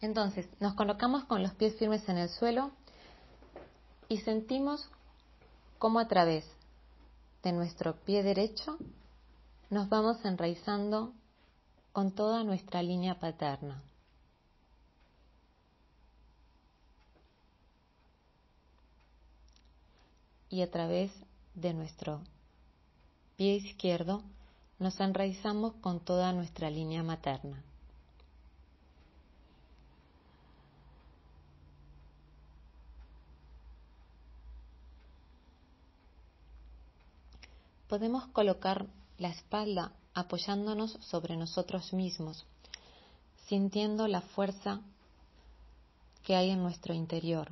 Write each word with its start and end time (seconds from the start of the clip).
Entonces, 0.00 0.46
nos 0.60 0.74
colocamos 0.74 1.24
con 1.24 1.42
los 1.42 1.54
pies 1.54 1.76
firmes 1.78 2.08
en 2.08 2.18
el 2.18 2.28
suelo 2.28 2.70
y 4.08 4.18
sentimos 4.18 4.88
cómo 5.78 5.98
a 5.98 6.08
través 6.08 6.44
de 7.42 7.52
nuestro 7.52 7.96
pie 8.04 8.22
derecho 8.22 8.76
nos 9.70 9.88
vamos 9.88 10.24
enraizando 10.24 11.12
con 11.92 12.12
toda 12.12 12.44
nuestra 12.44 12.82
línea 12.82 13.18
paterna. 13.18 13.82
Y 20.48 20.62
a 20.62 20.70
través 20.70 21.10
de 21.54 21.74
nuestro 21.74 22.20
pie 23.36 23.56
izquierdo 23.56 24.22
nos 24.78 25.00
enraizamos 25.00 25.74
con 25.80 26.00
toda 26.00 26.32
nuestra 26.32 26.70
línea 26.70 27.02
materna. 27.02 27.62
Podemos 37.88 38.26
colocar 38.28 38.86
la 39.18 39.28
espalda 39.28 39.92
apoyándonos 40.14 40.92
sobre 41.00 41.36
nosotros 41.36 41.92
mismos, 41.92 42.46
sintiendo 43.46 44.08
la 44.08 44.20
fuerza 44.20 44.80
que 46.24 46.34
hay 46.34 46.50
en 46.50 46.62
nuestro 46.62 46.94
interior. 46.94 47.50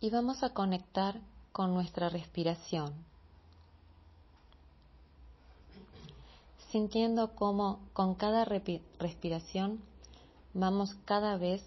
Y 0.00 0.10
vamos 0.10 0.42
a 0.42 0.52
conectar 0.52 1.20
con 1.52 1.72
nuestra 1.74 2.08
respiración. 2.08 3.11
Sintiendo 6.72 7.34
cómo 7.34 7.80
con 7.92 8.14
cada 8.14 8.46
respiración 8.46 9.82
vamos 10.54 10.96
cada 11.04 11.36
vez 11.36 11.62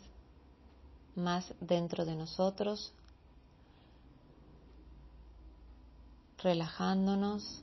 más 1.16 1.54
dentro 1.62 2.06
de 2.06 2.16
nosotros, 2.16 2.92
relajándonos. 6.40 7.62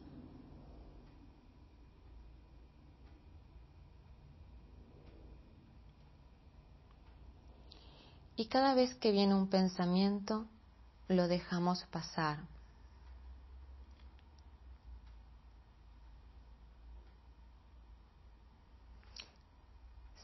Y 8.36 8.46
cada 8.46 8.74
vez 8.74 8.94
que 8.94 9.10
viene 9.10 9.34
un 9.34 9.48
pensamiento, 9.48 10.46
lo 11.08 11.26
dejamos 11.26 11.82
pasar. 11.90 12.51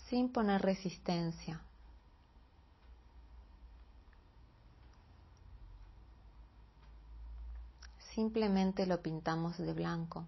Sin 0.08 0.30
poner 0.30 0.62
resistencia. 0.62 1.60
Simplemente 8.14 8.86
lo 8.86 9.00
pintamos 9.00 9.58
de 9.58 9.72
blanco. 9.74 10.24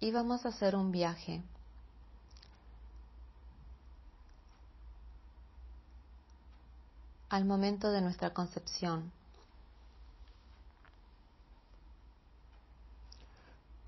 Y 0.00 0.12
vamos 0.12 0.44
a 0.44 0.50
hacer 0.50 0.76
un 0.76 0.92
viaje 0.92 1.42
al 7.30 7.44
momento 7.44 7.90
de 7.90 8.00
nuestra 8.00 8.32
concepción. 8.32 9.17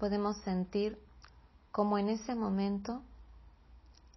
Podemos 0.01 0.39
sentir 0.39 0.99
como 1.73 1.99
en 1.99 2.09
ese 2.09 2.35
momento 2.35 3.03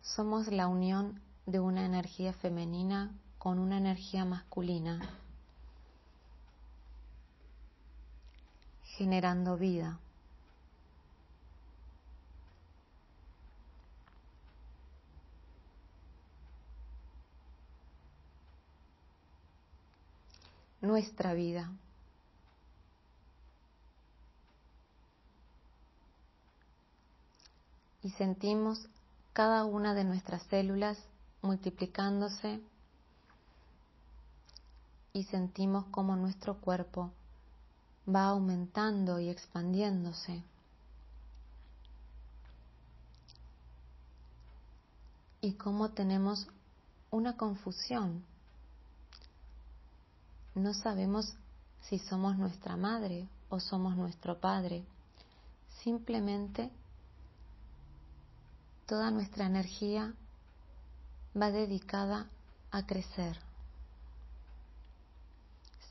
somos 0.01 0.47
la 0.47 0.67
unión 0.67 1.19
de 1.45 1.59
una 1.59 1.85
energía 1.85 2.31
femenina 2.31 3.11
con 3.37 3.59
una 3.59 3.79
energía 3.79 4.23
masculina, 4.23 5.01
generando 8.95 9.57
vida. 9.57 9.99
Nuestra 20.79 21.33
vida. 21.33 21.69
Y 28.03 28.09
sentimos 28.11 28.87
cada 29.31 29.65
una 29.65 29.93
de 29.93 30.03
nuestras 30.03 30.43
células 30.43 30.97
multiplicándose 31.41 32.61
y 35.13 35.23
sentimos 35.23 35.85
cómo 35.91 36.15
nuestro 36.15 36.55
cuerpo 36.59 37.11
va 38.07 38.25
aumentando 38.25 39.19
y 39.19 39.29
expandiéndose. 39.29 40.43
Y 45.41 45.53
cómo 45.53 45.89
tenemos 45.89 46.47
una 47.11 47.37
confusión. 47.37 48.23
No 50.55 50.73
sabemos 50.73 51.33
si 51.81 51.99
somos 51.99 52.37
nuestra 52.37 52.75
madre 52.77 53.27
o 53.49 53.59
somos 53.59 53.95
nuestro 53.95 54.39
padre. 54.39 54.83
Simplemente 55.83 56.71
toda 58.85 59.11
nuestra 59.11 59.45
energía 59.45 60.13
va 61.39 61.51
dedicada 61.51 62.27
a 62.71 62.85
crecer, 62.85 63.39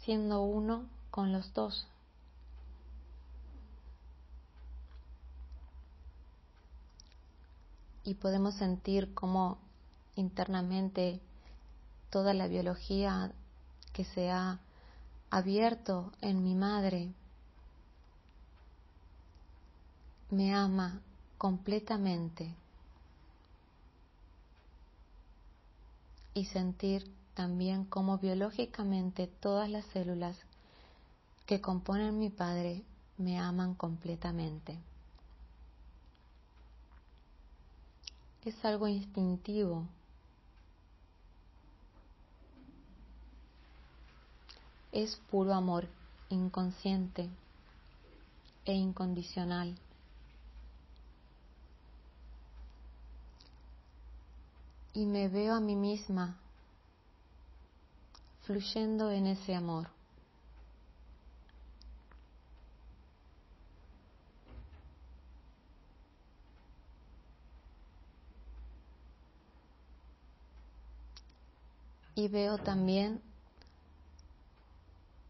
siendo 0.05 0.43
uno 0.43 0.85
con 1.11 1.33
los 1.33 1.53
dos. 1.55 1.87
Y 8.05 8.15
podemos 8.15 8.55
sentir 8.57 9.15
cómo 9.15 9.59
internamente 10.17 11.21
toda 12.11 12.35
la 12.35 12.49
biología 12.49 13.33
que 13.93 14.05
se 14.05 14.31
ha 14.31 14.59
abierto 15.31 16.13
en 16.21 16.43
mi 16.43 16.55
madre 16.55 17.13
me 20.31 20.55
ama 20.55 21.01
completamente 21.39 22.55
y 26.35 26.47
sentir 26.47 27.11
también 27.35 27.85
cómo 27.85 28.19
biológicamente 28.19 29.27
todas 29.27 29.69
las 29.69 29.85
células 29.87 30.37
que 31.47 31.61
componen 31.61 32.19
mi 32.19 32.31
Padre 32.31 32.83
me 33.19 33.39
aman 33.39 33.75
completamente. 33.75 34.79
Es 38.45 38.65
algo 38.65 38.89
instintivo. 38.89 39.87
Es 44.91 45.17
puro 45.31 45.55
amor 45.55 45.89
inconsciente 46.29 47.29
e 48.65 48.75
incondicional. 48.75 49.75
y 54.95 55.07
me 55.07 55.29
veo 55.29 55.55
a 55.55 55.61
mí 55.61 55.75
misma 55.75 56.37
fluyendo 58.43 59.11
en 59.11 59.27
ese 59.27 59.55
amor. 59.55 59.89
Y 72.15 72.29
veo 72.29 72.59
también 72.59 73.23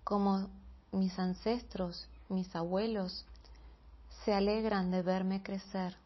como 0.03 0.49
mis 0.91 1.17
ancestros, 1.19 2.07
mis 2.29 2.55
abuelos, 2.57 3.25
se 4.25 4.35
alegran 4.35 4.91
de 4.91 5.03
verme 5.03 5.43
crecer. 5.43 6.02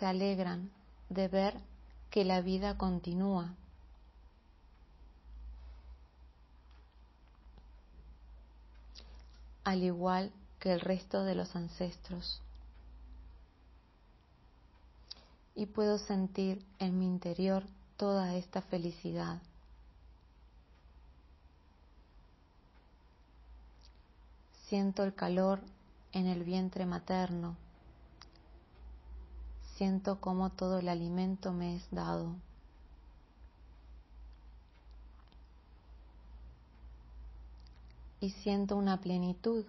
Se 0.00 0.06
alegran 0.06 0.72
de 1.08 1.28
ver 1.28 1.54
que 2.10 2.24
la 2.24 2.40
vida 2.40 2.76
continúa. 2.76 3.54
al 9.70 9.84
igual 9.84 10.32
que 10.58 10.72
el 10.72 10.80
resto 10.80 11.22
de 11.22 11.36
los 11.36 11.54
ancestros. 11.54 12.40
Y 15.54 15.66
puedo 15.66 15.98
sentir 15.98 16.64
en 16.80 16.98
mi 16.98 17.06
interior 17.06 17.62
toda 17.96 18.34
esta 18.34 18.62
felicidad. 18.62 19.40
Siento 24.66 25.04
el 25.04 25.14
calor 25.14 25.60
en 26.12 26.26
el 26.26 26.42
vientre 26.42 26.84
materno. 26.86 27.56
Siento 29.80 30.20
cómo 30.20 30.50
todo 30.50 30.80
el 30.80 30.90
alimento 30.90 31.54
me 31.54 31.74
es 31.76 31.90
dado. 31.90 32.36
Y 38.20 38.28
siento 38.28 38.76
una 38.76 39.00
plenitud 39.00 39.64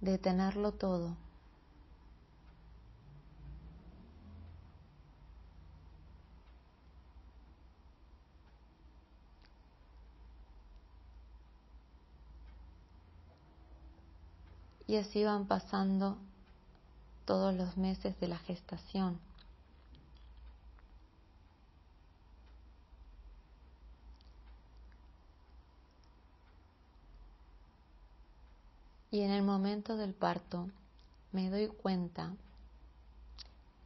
de 0.00 0.16
tenerlo 0.16 0.72
todo. 0.72 1.14
Y 14.86 14.96
así 14.96 15.22
van 15.22 15.46
pasando 15.46 16.16
todos 17.24 17.54
los 17.54 17.76
meses 17.76 18.18
de 18.20 18.28
la 18.28 18.38
gestación. 18.38 19.18
Y 29.10 29.20
en 29.20 29.30
el 29.30 29.42
momento 29.42 29.96
del 29.96 30.14
parto 30.14 30.70
me 31.32 31.50
doy 31.50 31.68
cuenta 31.68 32.32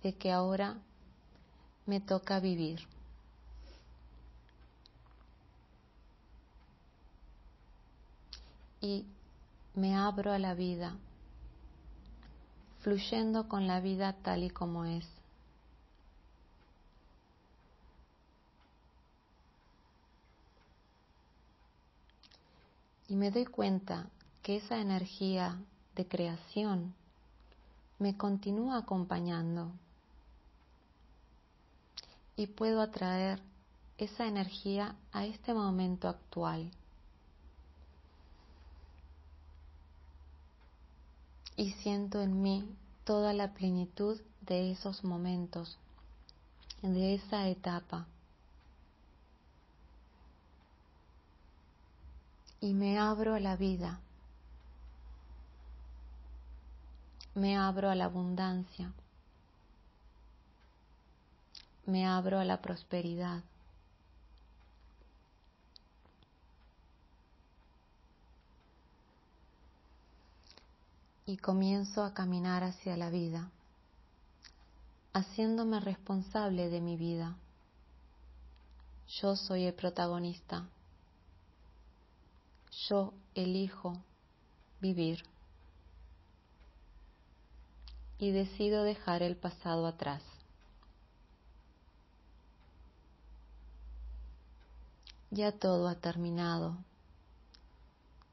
de 0.03 0.15
que 0.15 0.31
ahora 0.31 0.77
me 1.85 2.01
toca 2.01 2.39
vivir. 2.39 2.87
Y 8.81 9.05
me 9.75 9.97
abro 9.97 10.33
a 10.33 10.39
la 10.39 10.55
vida, 10.55 10.97
fluyendo 12.87 13.49
con 13.49 13.67
la 13.67 13.81
vida 13.81 14.13
tal 14.23 14.45
y 14.45 14.51
como 14.51 14.85
es. 14.85 15.05
Y 23.09 23.17
me 23.17 23.33
doy 23.33 23.45
cuenta 23.45 24.07
que 24.41 24.59
esa 24.59 24.79
energía 24.79 25.59
de 25.97 26.07
creación 26.07 26.95
me 27.99 28.17
continúa 28.17 28.79
acompañando 28.79 29.73
y 32.37 32.47
puedo 32.47 32.81
atraer 32.81 33.43
esa 33.99 34.29
energía 34.29 34.95
a 35.11 35.25
este 35.25 35.53
momento 35.55 36.09
actual. 36.09 36.71
Y 41.57 41.73
siento 41.73 42.21
en 42.21 42.43
mí 42.43 42.69
toda 43.05 43.33
la 43.33 43.55
plenitud 43.55 44.21
de 44.43 44.71
esos 44.71 45.05
momentos, 45.05 45.79
de 46.83 47.15
esa 47.15 47.49
etapa. 47.49 48.07
Y 52.61 52.75
me 52.75 52.99
abro 52.99 53.35
a 53.35 53.41
la 53.41 53.57
vida, 53.57 54.01
me 57.35 57.57
abro 57.57 57.91
a 57.91 57.95
la 57.95 58.07
abundancia, 58.07 58.93
me 61.87 62.07
abro 62.07 62.39
a 62.39 62.45
la 62.45 62.61
prosperidad. 62.61 63.43
Y 71.27 71.37
comienzo 71.39 72.05
a 72.05 72.15
caminar 72.15 72.63
hacia 72.63 72.97
la 72.97 73.11
vida, 73.11 73.51
haciéndome 75.13 75.81
responsable 75.81 76.71
de 76.71 76.81
mi 76.81 76.97
vida. 76.97 77.37
Yo 79.21 79.35
soy 79.35 79.65
el 79.65 79.75
protagonista. 79.75 80.65
Yo 82.89 83.13
elijo 83.35 83.97
vivir 84.81 85.25
y 88.19 88.31
decido 88.31 88.85
dejar 88.85 89.23
el 89.23 89.37
pasado 89.37 89.87
atrás. 89.87 90.23
Ya 95.31 95.53
todo 95.53 95.89
ha 95.89 95.97
terminado. 95.97 96.77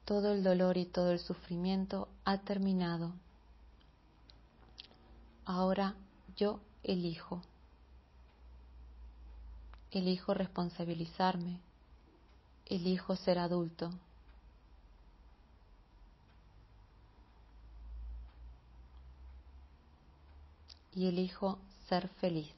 Todo 0.04 0.32
el 0.32 0.44
dolor 0.44 0.76
y 0.76 0.84
todo 0.84 1.12
el 1.12 1.18
sufrimiento 1.18 2.08
ha 2.24 2.38
terminado. 2.38 3.12
Ahora 5.46 5.94
yo 6.36 6.60
elijo. 6.82 7.40
Elijo 9.90 10.34
responsabilizarme. 10.34 11.60
Elijo 12.66 13.16
ser 13.16 13.38
adulto. 13.38 13.90
Y 20.94 21.06
elijo 21.06 21.58
ser 21.88 22.08
feliz. 22.20 22.54